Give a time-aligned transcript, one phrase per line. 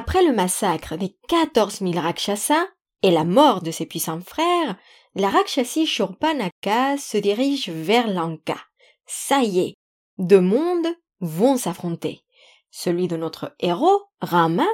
[0.00, 2.68] Après le massacre des 14 000 Rakshasas
[3.02, 4.76] et la mort de ses puissants frères,
[5.16, 8.58] la Rakshasi Shurpanaka se dirige vers Lanka.
[9.06, 9.74] Ça y est,
[10.18, 10.86] deux mondes
[11.18, 12.20] vont s'affronter.
[12.70, 14.68] Celui de notre héros, Rama,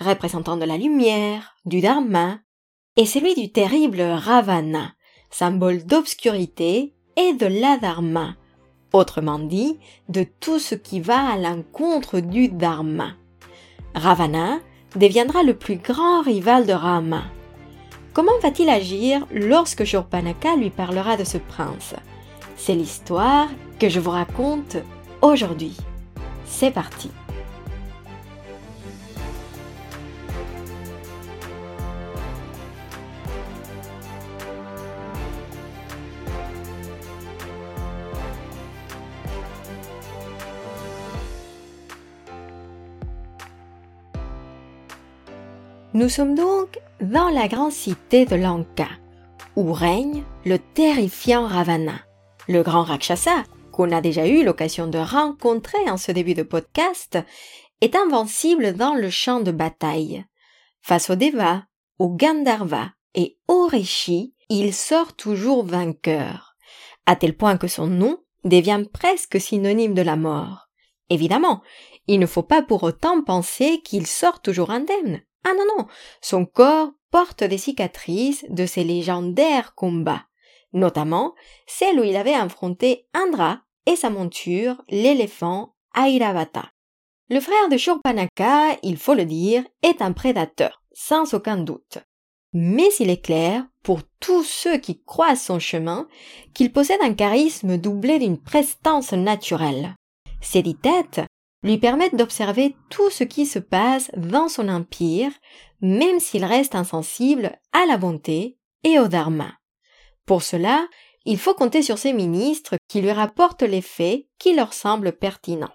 [0.00, 2.40] représentant de la lumière, du Dharma,
[2.96, 4.94] et celui du terrible Ravana,
[5.30, 8.34] symbole d'obscurité et de l'adharma,
[8.92, 9.78] autrement dit,
[10.08, 13.14] de tout ce qui va à l'encontre du dharma.
[13.94, 14.58] Ravana
[14.96, 17.22] deviendra le plus grand rival de Rama.
[18.12, 21.94] Comment va-t-il agir lorsque Shurpanaka lui parlera de ce prince?
[22.56, 24.76] C'est l'histoire que je vous raconte
[25.22, 25.76] aujourd'hui.
[26.46, 27.10] C'est parti.
[45.96, 48.88] Nous sommes donc dans la grande cité de Lanka,
[49.54, 52.00] où règne le terrifiant Ravana.
[52.48, 57.20] Le grand Rakshasa, qu'on a déjà eu l'occasion de rencontrer en ce début de podcast,
[57.80, 60.24] est invincible dans le champ de bataille.
[60.82, 61.62] Face aux Deva,
[62.00, 66.56] aux Gandharva et aux Rishi, il sort toujours vainqueur,
[67.06, 70.66] à tel point que son nom devient presque synonyme de la mort.
[71.08, 71.62] Évidemment,
[72.08, 75.22] il ne faut pas pour autant penser qu'il sort toujours indemne.
[75.44, 75.86] Ah non, non,
[76.20, 80.24] son corps porte des cicatrices de ses légendaires combats,
[80.72, 81.34] notamment
[81.66, 86.70] celle où il avait affronté Indra et sa monture, l'éléphant Airavata.
[87.30, 91.98] Le frère de Shurpanaka, il faut le dire, est un prédateur, sans aucun doute.
[92.52, 96.08] Mais il est clair, pour tous ceux qui croisent son chemin,
[96.54, 99.94] qu'il possède un charisme doublé d'une prestance naturelle.
[100.40, 101.22] Ses dix têtes
[101.64, 105.32] lui permettent d'observer tout ce qui se passe dans son empire,
[105.80, 109.54] même s'il reste insensible à la bonté et au dharma.
[110.26, 110.86] Pour cela,
[111.24, 115.72] il faut compter sur ses ministres qui lui rapportent les faits qui leur semblent pertinents.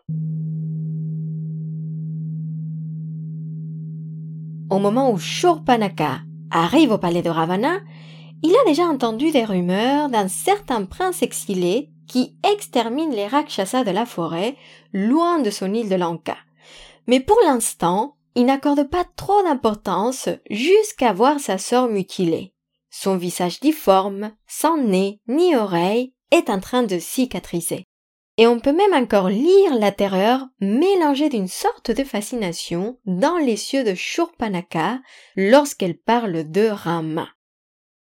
[4.69, 6.19] Au moment où Shurpanaka
[6.51, 7.79] arrive au palais de Ravana,
[8.43, 13.91] il a déjà entendu des rumeurs d'un certain prince exilé qui extermine les Rakshasas de
[13.91, 14.57] la forêt,
[14.91, 16.35] loin de son île de Lanka.
[17.07, 22.53] Mais pour l'instant, il n'accorde pas trop d'importance jusqu'à voir sa sœur mutilée.
[22.89, 27.85] Son visage difforme, sans nez ni oreille, est en train de cicatriser.
[28.37, 33.73] Et on peut même encore lire la terreur mélangée d'une sorte de fascination dans les
[33.73, 34.99] yeux de Shurpanaka
[35.35, 37.27] lorsqu'elle parle de Rama.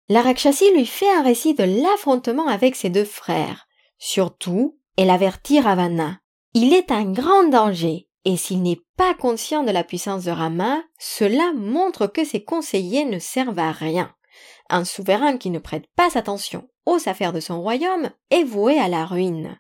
[0.09, 3.66] La Rakshasi lui fait un récit de l'affrontement avec ses deux frères,
[3.97, 6.19] Surtout, elle avertit Ravana.
[6.53, 10.84] Il est un grand danger, et s'il n'est pas conscient de la puissance de Rama,
[11.00, 14.13] cela montre que ses conseillers ne servent à rien.
[14.69, 18.88] Un souverain qui ne prête pas attention aux affaires de son royaume est voué à
[18.88, 19.59] la ruine.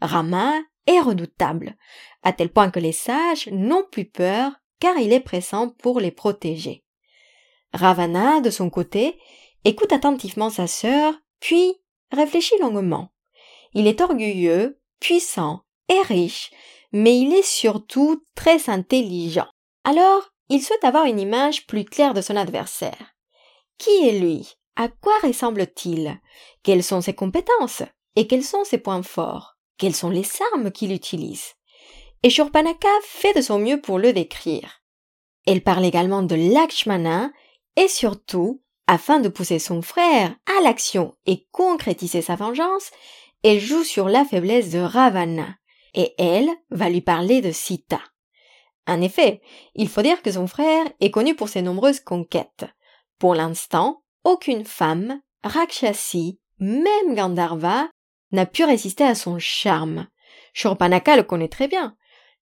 [0.00, 0.52] Rama
[0.86, 1.76] est redoutable,
[2.22, 6.10] à tel point que les sages n'ont plus peur car il est pressant pour les
[6.10, 6.84] protéger.
[7.72, 9.18] Ravana, de son côté,
[9.64, 11.74] écoute attentivement sa sœur, puis
[12.10, 13.12] réfléchit longuement.
[13.74, 16.50] Il est orgueilleux, puissant et riche,
[16.92, 19.48] mais il est surtout très intelligent.
[19.84, 23.14] Alors, il souhaite avoir une image plus claire de son adversaire.
[23.78, 24.54] Qui est lui?
[24.76, 26.20] À quoi ressemble-t-il?
[26.62, 27.82] Quelles sont ses compétences?
[28.16, 29.56] Et quels sont ses points forts?
[29.78, 31.54] Quelles sont les armes qu'il utilise?
[32.22, 34.82] Et Shurpanaka fait de son mieux pour le décrire.
[35.46, 37.32] Elle parle également de Lakshmana
[37.76, 42.90] et surtout, afin de pousser son frère à l'action et concrétiser sa vengeance,
[43.42, 45.56] elle joue sur la faiblesse de Ravana,
[45.94, 48.00] et elle va lui parler de Sita.
[48.86, 49.40] En effet,
[49.74, 52.64] il faut dire que son frère est connu pour ses nombreuses conquêtes.
[53.18, 57.88] Pour l'instant, aucune femme, Rakshasi, même Gandharva,
[58.32, 60.06] n'a pu résister à son charme.
[60.54, 61.96] Shurpanaka le connaît très bien.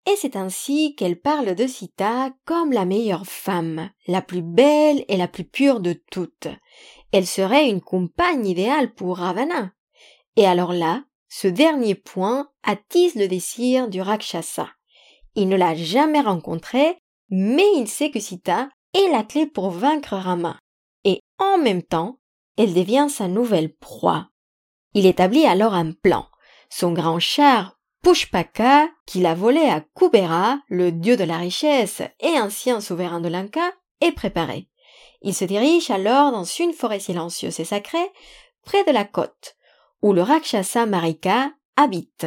[0.06, 5.16] Et c'est ainsi qu'elle parle de Sita comme la meilleure femme, la plus belle et
[5.16, 6.48] la plus pure de toutes.
[7.12, 9.72] Elle serait une compagne idéale pour Ravana.
[10.36, 14.68] Et alors là, ce dernier point attise le désir du Rakshasa.
[15.34, 16.98] Il ne l'a jamais rencontré,
[17.30, 20.58] mais il sait que Sita est la clé pour vaincre Rama.
[21.04, 22.18] Et en même temps,
[22.56, 24.28] elle devient sa nouvelle proie.
[24.94, 26.26] Il établit alors un plan.
[26.68, 32.40] Son grand char Pushpaka, qu'il a volé à Kubera, le dieu de la richesse et
[32.40, 34.68] ancien souverain de Lanka, est préparé.
[35.20, 38.10] Il se dirige alors dans une forêt silencieuse et sacrée,
[38.64, 39.56] près de la côte,
[40.02, 42.26] où le Rakshasa Marika habite.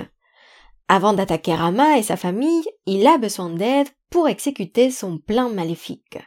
[0.87, 6.19] Avant d'attaquer Rama et sa famille, il a besoin d'aide pour exécuter son plan maléfique.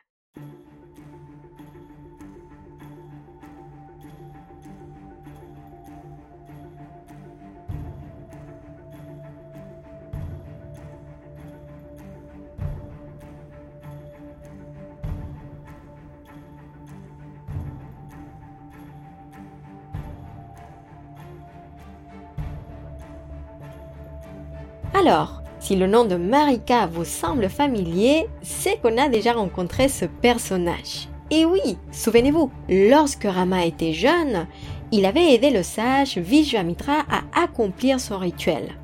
[24.99, 30.07] Alors, si le nom de Marika vous semble familier, c'est qu'on a déjà rencontré ce
[30.07, 31.11] personnage.
[31.31, 34.47] Et oui, souvenez-vous, lorsque Rama était jeune,
[34.93, 38.75] il avait aidé le sage Vishwamitra à accomplir son rituel.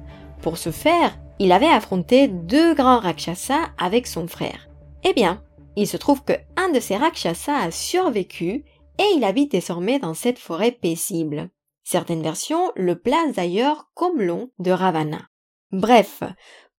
[0.42, 4.68] Pour ce faire, il avait affronté deux grands Rakshasas avec son frère.
[5.04, 5.42] Eh bien,
[5.76, 8.64] il se trouve que un de ces Rakshasas a survécu
[8.98, 11.48] et il habite désormais dans cette forêt paisible.
[11.84, 15.31] Certaines versions le placent d'ailleurs comme l'on de Ravana.
[15.72, 16.22] Bref,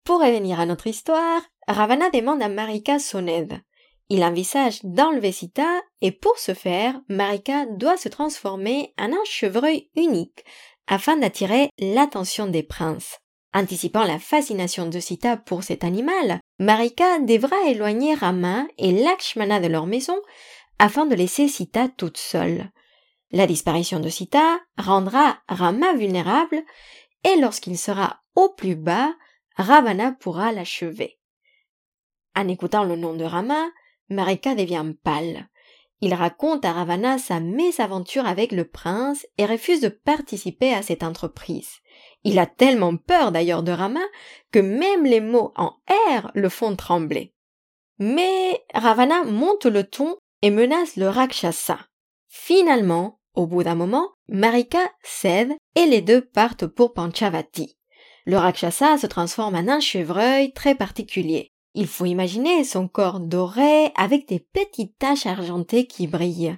[0.04, 3.60] pour revenir à notre histoire, Ravana demande à Marika son aide.
[4.10, 9.90] Il envisage d'enlever Sita et pour ce faire, Marika doit se transformer en un chevreuil
[9.96, 10.46] unique
[10.86, 13.18] afin d'attirer l'attention des princes.
[13.56, 19.68] Anticipant la fascination de Sita pour cet animal, Marika devra éloigner Rama et Lakshmana de
[19.68, 20.20] leur maison
[20.78, 22.72] afin de laisser Sita toute seule.
[23.32, 26.62] La disparition de Sita rendra Rama vulnérable
[27.24, 29.14] et lorsqu'il sera au plus bas,
[29.56, 31.20] Ravana pourra l'achever.
[32.36, 33.70] En écoutant le nom de Rama,
[34.10, 35.48] Marika devient pâle.
[36.02, 41.04] Il raconte à Ravana sa mésaventure avec le prince et refuse de participer à cette
[41.04, 41.70] entreprise.
[42.24, 44.02] Il a tellement peur d'ailleurs de Rama
[44.52, 45.76] que même les mots en
[46.18, 47.34] R le font trembler.
[48.00, 51.80] Mais Ravana monte le ton et menace le Rakshasa.
[52.28, 57.78] Finalement, au bout d'un moment, Marika cède et les deux partent pour Panchavati.
[58.26, 61.52] Le Rakshasa se transforme en un chevreuil très particulier.
[61.74, 66.58] Il faut imaginer son corps doré avec des petites taches argentées qui brillent.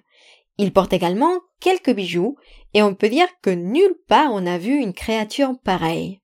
[0.57, 2.37] Il porte également quelques bijoux
[2.73, 6.21] et on peut dire que nulle part on a vu une créature pareille.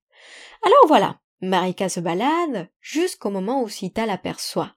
[0.63, 4.73] Alors voilà, Marika se balade jusqu'au moment où Sita l'aperçoit.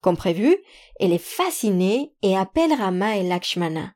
[0.00, 0.56] Comme prévu,
[1.00, 3.94] elle est fascinée et appelle Rama et Lakshmana.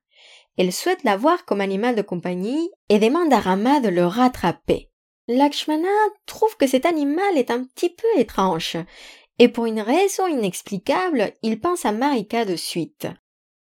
[0.56, 4.90] Elle souhaite l'avoir comme animal de compagnie et demande à Rama de le rattraper.
[5.28, 5.88] Lakshmana
[6.24, 8.78] trouve que cet animal est un petit peu étrange,
[9.38, 13.06] et pour une raison inexplicable, il pense à Marika de suite.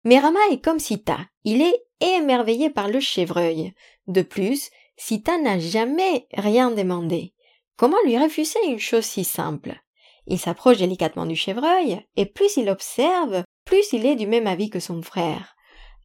[0.05, 3.73] Mais Rama est comme Sita, il est émerveillé par le chevreuil.
[4.09, 7.33] De plus, Sita n'a jamais rien demandé.
[7.77, 9.81] Comment lui refuser une chose si simple?
[10.27, 14.69] Il s'approche délicatement du chevreuil, et plus il observe, plus il est du même avis
[14.69, 15.55] que son frère.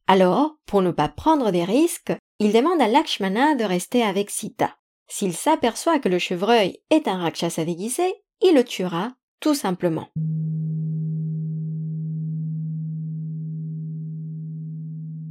[0.06, 4.77] Alors, pour ne pas prendre des risques, il demande à Lakshmana de rester avec Sita.
[5.08, 8.04] S'il s'aperçoit que le chevreuil est un rakshasa déguisé,
[8.42, 10.08] il le tuera, tout simplement.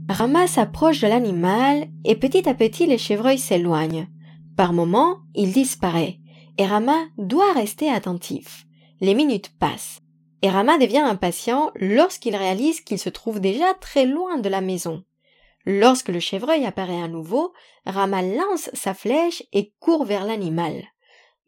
[0.10, 4.08] Rama s'approche de l'animal et petit à petit les chevreuils s'éloignent.
[4.56, 6.20] Par moments, il disparaît
[6.58, 8.66] et Rama doit rester attentif.
[9.00, 10.02] Les minutes passent.
[10.42, 15.04] Et Rama devient impatient lorsqu'il réalise qu'il se trouve déjà très loin de la maison.
[15.70, 17.52] Lorsque le chevreuil apparaît à nouveau,
[17.86, 20.82] Rama lance sa flèche et court vers l'animal.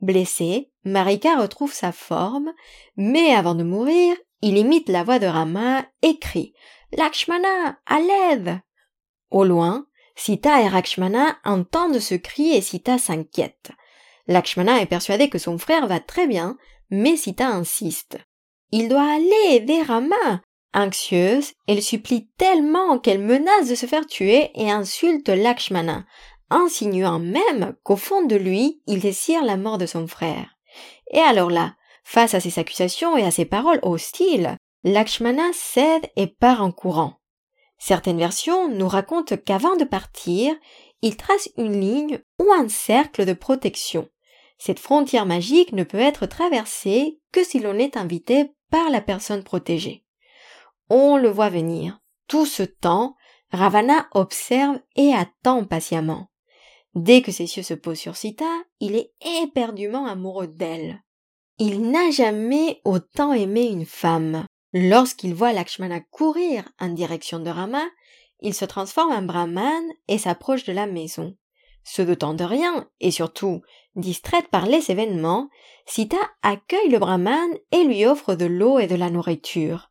[0.01, 2.51] Blessé, Marika retrouve sa forme,
[2.97, 6.53] mais avant de mourir, il imite la voix de Rama et crie
[6.91, 8.59] Lakshmana, à l'aide!
[9.31, 13.71] Au loin, Sita et Lakshmana entendent ce cri et Sita s'inquiète.
[14.27, 16.57] Lakshmana est persuadé que son frère va très bien,
[16.89, 18.17] mais Sita insiste.
[18.71, 20.41] Il doit aller aider Rama.
[20.73, 26.05] Anxieuse, elle supplie tellement qu'elle menace de se faire tuer et insulte Lakshmana,
[26.49, 30.55] insinuant même qu'au fond de lui, il désire la mort de son frère.
[31.11, 36.27] Et alors là, face à ces accusations et à ces paroles hostiles, Lakshmana cède et
[36.27, 37.15] part en courant.
[37.79, 40.53] Certaines versions nous racontent qu'avant de partir,
[41.01, 44.07] il trace une ligne ou un cercle de protection.
[44.57, 49.43] Cette frontière magique ne peut être traversée que si l'on est invité par la personne
[49.43, 50.03] protégée.
[50.89, 51.99] On le voit venir.
[52.27, 53.15] Tout ce temps,
[53.51, 56.29] Ravana observe et attend patiemment.
[56.95, 59.11] Dès que ses yeux se posent sur Sita, il est
[59.43, 61.01] éperdument amoureux d'elle.
[61.57, 64.45] Il n'a jamais autant aimé une femme.
[64.73, 67.83] Lorsqu'il voit Lakshmana courir en direction de Rama,
[68.41, 71.35] il se transforme en brahman et s'approche de la maison.
[71.83, 73.61] Se dotant de rien, et surtout
[73.95, 75.49] distraite par les événements,
[75.85, 79.88] Sita accueille le brahman et lui offre de l'eau et de la nourriture.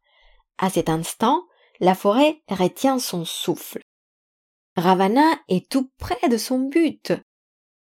[0.59, 1.45] À cet instant,
[1.81, 3.81] la forêt retient son souffle.
[4.77, 7.13] Ravana est tout près de son but.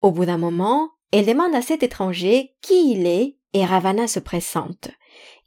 [0.01, 4.19] Au bout d'un moment, Elle demande à cet étranger qui il est et Ravana se
[4.19, 4.87] présente.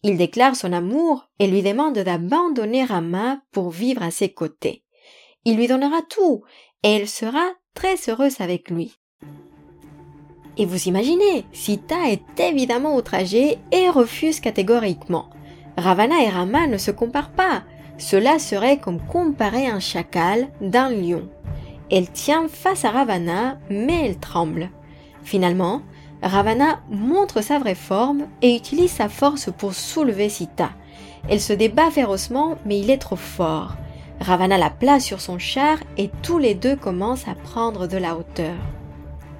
[0.02, 4.84] Il déclare son amour et lui demande d'abandonner Rama pour vivre à ses côtés.
[5.46, 6.42] Il lui donnera tout
[6.82, 8.98] et elle sera très heureuse avec lui.
[10.58, 15.30] Et vous imaginez, Sita est évidemment outragée et refuse catégoriquement.
[15.76, 17.62] Ravana et Rama ne se comparent pas.
[17.98, 21.28] Cela serait comme comparer un chacal d'un lion.
[21.90, 24.70] Elle tient face à Ravana, mais elle tremble.
[25.22, 25.82] Finalement,
[26.22, 30.70] Ravana montre sa vraie forme et utilise sa force pour soulever Sita.
[31.28, 33.76] Elle se débat férocement, mais il est trop fort.
[34.20, 38.16] Ravana la place sur son char et tous les deux commencent à prendre de la
[38.16, 38.54] hauteur.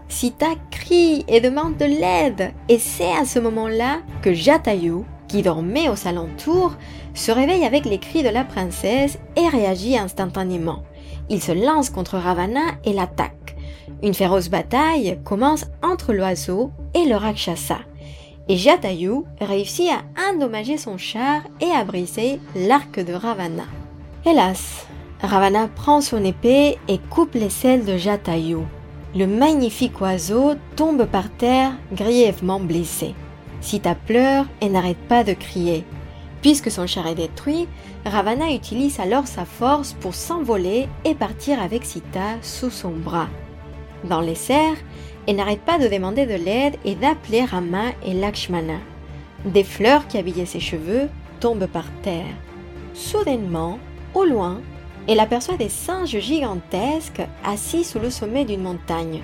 [0.09, 5.05] Sita crie et demande de l'aide, et c'est à ce moment-là que Jatayu,
[5.43, 6.75] dormait aux alentours,
[7.14, 10.83] se réveille avec les cris de la princesse et réagit instantanément.
[11.31, 13.57] Il se lance contre Ravana et l'attaque.
[14.03, 17.79] Une féroce bataille commence entre l'oiseau et le Rakshasa.
[18.49, 23.64] Et Jatayu réussit à endommager son char et à briser l'arc de Ravana.
[24.26, 24.87] Hélas,
[25.23, 28.59] Ravana prend son épée et coupe les selles de Jatayu.
[29.17, 33.14] Le magnifique oiseau tombe par terre grièvement blessé.
[33.64, 35.85] Sita pleure et n'arrête pas de crier.
[36.42, 37.66] Puisque son char est détruit,
[38.04, 43.28] Ravana utilise alors sa force pour s'envoler et partir avec Sita sous son bras.
[44.04, 44.76] Dans les serres,
[45.26, 48.80] elle n'arrête pas de demander de l'aide et d'appeler Rama et Lakshmana.
[49.47, 51.09] Des fleurs qui habillaient ses cheveux
[51.40, 52.37] tombent par terre.
[52.92, 53.78] Soudainement,
[54.12, 54.61] au loin,
[55.09, 59.23] elle aperçoit des singes gigantesques assis sous le sommet d'une montagne.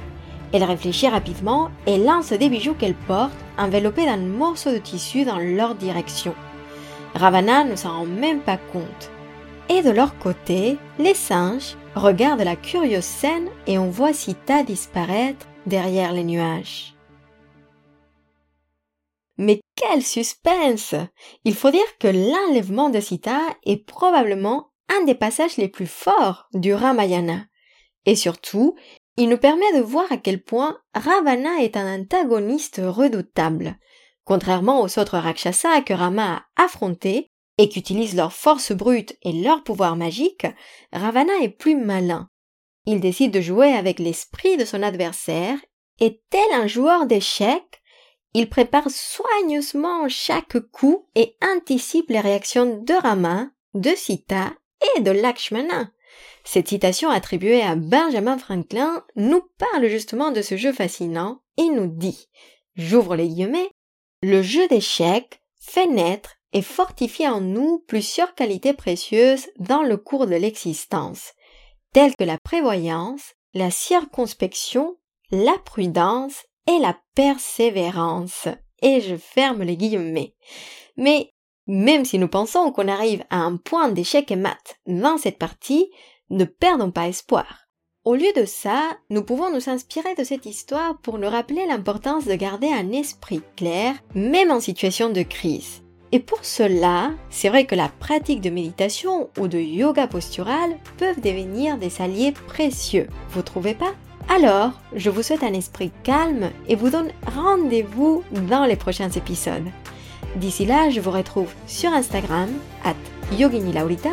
[0.52, 5.38] Elle réfléchit rapidement et lance des bijoux qu'elle porte enveloppés d'un morceau de tissu dans
[5.38, 6.35] leur direction.
[7.14, 9.11] Ravana ne s'en rend même pas compte.
[9.69, 15.47] Et de leur côté, les singes regardent la curieuse scène et on voit Sita disparaître
[15.67, 16.95] derrière les nuages.
[19.38, 20.95] Mais quel suspense
[21.45, 26.49] Il faut dire que l'enlèvement de Sita est probablement un des passages les plus forts
[26.52, 27.47] du Ramayana.
[28.07, 28.76] Et surtout,
[29.20, 33.76] il nous permet de voir à quel point Ravana est un antagoniste redoutable.
[34.24, 39.62] Contrairement aux autres Rakshasas que Rama a affrontés et qu'utilisent leur force brute et leur
[39.62, 40.46] pouvoir magique,
[40.90, 42.30] Ravana est plus malin.
[42.86, 45.58] Il décide de jouer avec l'esprit de son adversaire
[45.98, 47.82] et tel un joueur d'échecs,
[48.32, 54.54] il prépare soigneusement chaque coup et anticipe les réactions de Rama, de Sita
[54.96, 55.90] et de Lakshmana.
[56.52, 61.87] Cette citation attribuée à Benjamin Franklin nous parle justement de ce jeu fascinant et nous
[61.87, 62.26] dit,
[62.75, 63.71] j'ouvre les guillemets,
[64.21, 70.26] le jeu d'échecs fait naître et fortifie en nous plusieurs qualités précieuses dans le cours
[70.26, 71.35] de l'existence,
[71.92, 74.97] telles que la prévoyance, la circonspection,
[75.30, 78.49] la prudence et la persévérance.
[78.83, 80.35] Et je ferme les guillemets.
[80.97, 81.33] Mais
[81.69, 85.92] même si nous pensons qu'on arrive à un point d'échec et mat dans cette partie,
[86.30, 87.66] ne perdons pas espoir.
[88.04, 92.25] Au lieu de ça, nous pouvons nous inspirer de cette histoire pour nous rappeler l'importance
[92.25, 95.82] de garder un esprit clair, même en situation de crise.
[96.12, 101.20] Et pour cela, c'est vrai que la pratique de méditation ou de yoga postural peuvent
[101.20, 103.92] devenir des alliés précieux, vous trouvez pas?
[104.28, 109.68] Alors, je vous souhaite un esprit calme et vous donne rendez-vous dans les prochains épisodes.
[110.37, 112.49] D'ici là, je vous retrouve sur Instagram,
[112.84, 112.94] at
[113.37, 114.10] Yogini Laurita,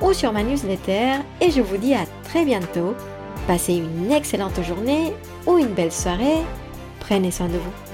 [0.00, 2.94] ou sur ma newsletter, et je vous dis à très bientôt.
[3.46, 5.12] Passez une excellente journée
[5.46, 6.42] ou une belle soirée.
[7.00, 7.87] Prenez soin de vous.